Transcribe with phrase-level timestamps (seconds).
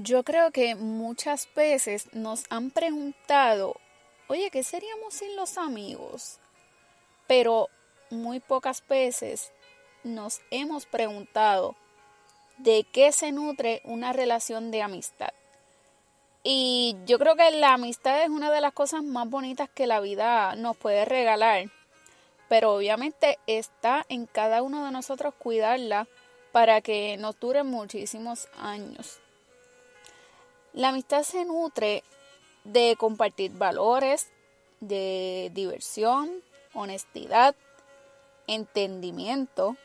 [0.00, 3.74] Yo creo que muchas veces nos han preguntado,
[4.28, 6.38] oye, ¿qué seríamos sin los amigos?
[7.26, 7.68] Pero
[8.08, 9.52] muy pocas veces
[10.04, 11.74] nos hemos preguntado
[12.58, 15.30] de qué se nutre una relación de amistad.
[16.44, 19.98] Y yo creo que la amistad es una de las cosas más bonitas que la
[19.98, 21.72] vida nos puede regalar.
[22.48, 26.06] Pero obviamente está en cada uno de nosotros cuidarla
[26.52, 29.18] para que nos dure muchísimos años.
[30.78, 32.04] La amistad se nutre
[32.62, 34.28] de compartir valores,
[34.78, 36.30] de diversión,
[36.72, 37.56] honestidad,
[38.46, 39.76] entendimiento,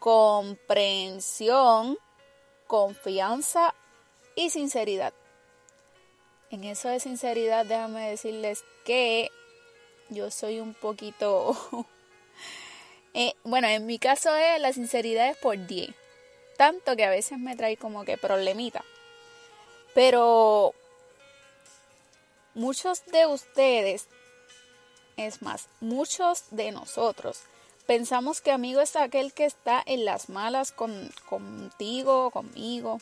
[0.00, 1.96] comprensión,
[2.66, 3.76] confianza
[4.34, 5.12] y sinceridad.
[6.50, 9.30] En eso de sinceridad, déjame decirles que
[10.08, 11.56] yo soy un poquito...
[13.12, 15.92] Eh, bueno, en mi caso es la sinceridad es por 10.
[16.56, 18.84] Tanto que a veces me trae como que problemita.
[19.94, 20.74] Pero
[22.54, 24.06] muchos de ustedes,
[25.16, 27.40] es más, muchos de nosotros,
[27.86, 33.00] pensamos que amigo es aquel que está en las malas con, contigo, conmigo,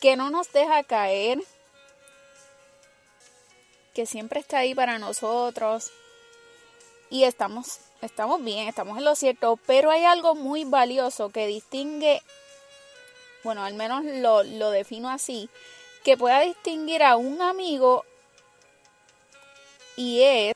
[0.00, 1.40] que no nos deja caer,
[3.94, 5.90] que siempre está ahí para nosotros.
[7.10, 12.22] Y estamos, estamos bien, estamos en lo cierto, pero hay algo muy valioso que distingue
[13.44, 15.48] bueno, al menos lo, lo defino así,
[16.04, 18.04] que pueda distinguir a un amigo
[19.96, 20.54] y es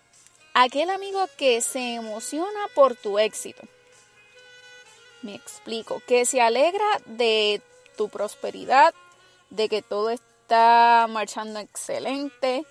[0.55, 3.63] aquel amigo que se emociona por tu éxito.
[5.23, 7.61] Me explico, que se alegra de
[7.97, 8.95] tu prosperidad,
[9.51, 12.65] de que todo está marchando excelente,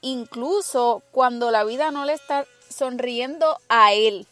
[0.00, 4.26] incluso cuando la vida no le está sonriendo a él.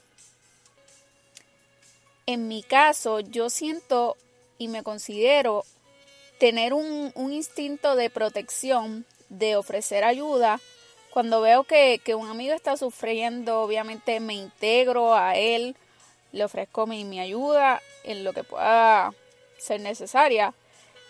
[2.26, 4.16] En mi caso, yo siento
[4.62, 5.64] y me considero
[6.38, 10.60] tener un, instinto de protección, de ofrecer ayuda.
[11.10, 15.76] Cuando veo que, un amigo está sufriendo, obviamente me integro a él,
[16.30, 19.12] le ofrezco mi, mi ayuda en lo que pueda
[19.58, 20.54] ser necesaria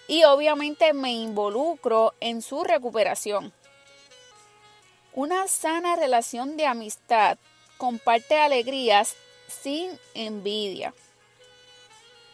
[0.08, 3.52] y obviamente me involucro en su recuperación.
[5.12, 7.36] Una sana relación de amistad
[7.76, 9.14] comparte alegrías
[9.46, 10.94] sin envidia.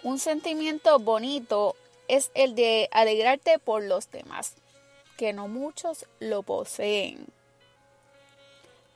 [0.03, 1.75] Un sentimiento bonito
[2.07, 4.55] es el de alegrarte por los demás,
[5.17, 7.27] que no muchos lo poseen.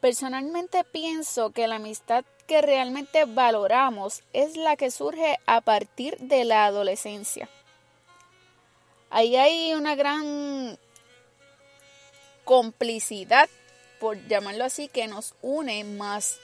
[0.01, 6.45] Personalmente pienso que la amistad que realmente valoramos es la que surge a partir de
[6.45, 7.49] la adolescencia.
[9.11, 10.79] Ahí hay una gran
[12.45, 13.49] complicidad,
[14.01, 16.39] por llamarlo así, que nos une más.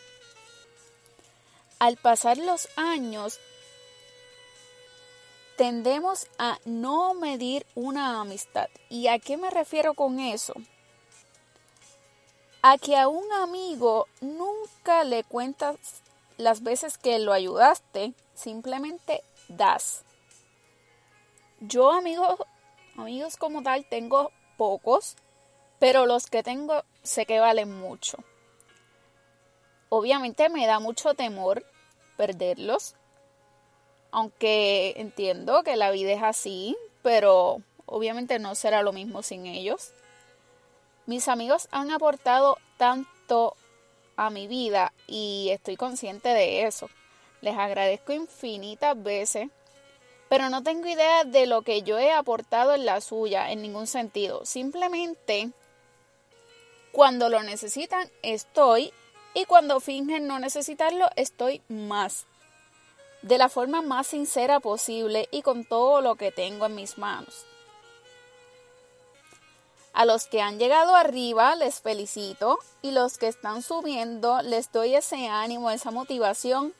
[1.79, 3.41] Al pasar los años,
[5.59, 8.69] tendemos a no medir una amistad.
[8.89, 10.55] ¿Y a qué me refiero con eso?
[12.63, 15.77] A que a un amigo nunca le cuentas
[16.37, 20.05] las veces que lo ayudaste, simplemente das.
[21.59, 22.39] Yo amigos,
[22.97, 25.17] amigos como tal tengo pocos,
[25.81, 28.19] pero los que tengo sé que valen mucho.
[29.89, 31.65] Obviamente me da mucho temor
[32.17, 32.95] perderlos,
[34.11, 39.93] aunque entiendo que la vida es así, pero obviamente no será lo mismo sin ellos.
[41.07, 43.57] Mis amigos han aportado tanto
[44.17, 46.91] a mi vida y estoy consciente de eso.
[47.41, 49.49] Les agradezco infinitas veces,
[50.29, 53.87] pero no tengo idea de lo que yo he aportado en la suya en ningún
[53.87, 54.45] sentido.
[54.45, 55.51] Simplemente,
[56.93, 58.93] cuando lo necesitan, estoy
[59.35, 62.27] y cuando fingen no necesitarlo, estoy más
[63.23, 67.47] de la forma más sincera posible y con todo lo que tengo en mis manos.
[69.93, 74.95] A los que han llegado arriba les felicito y los que están subiendo les doy
[74.95, 76.72] ese ánimo, esa motivación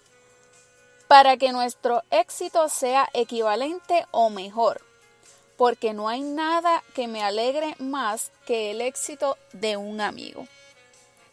[1.09, 4.83] para que nuestro éxito sea equivalente o mejor,
[5.57, 10.47] porque no hay nada que me alegre más que el éxito de un amigo.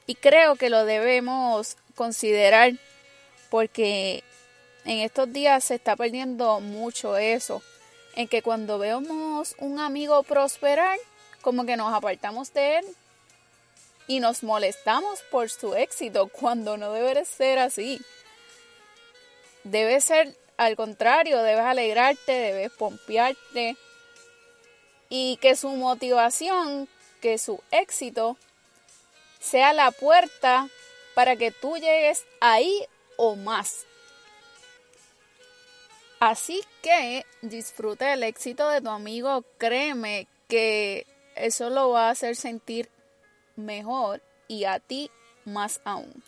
[0.07, 2.73] Y creo que lo debemos considerar
[3.49, 4.23] porque
[4.85, 7.61] en estos días se está perdiendo mucho eso,
[8.15, 10.97] en que cuando vemos un amigo prosperar,
[11.41, 12.85] como que nos apartamos de él
[14.07, 17.99] y nos molestamos por su éxito, cuando no debe ser así.
[19.63, 23.75] Debe ser al contrario, debes alegrarte, debes pompearte
[25.09, 26.87] y que su motivación,
[27.21, 28.37] que su éxito
[29.39, 30.69] sea la puerta
[31.13, 32.85] para que tú llegues ahí
[33.17, 33.85] o más.
[36.27, 41.05] Así que disfruta el éxito de tu amigo, créeme que
[41.35, 42.89] eso lo va a hacer sentir
[43.55, 45.11] mejor y a ti
[45.45, 46.23] más aún.